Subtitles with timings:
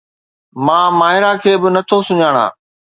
[0.65, 2.49] مان ماهرا کي به نٿو سڃاڻان